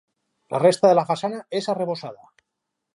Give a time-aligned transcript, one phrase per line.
[0.53, 2.29] La resta de la façana és arrebossada.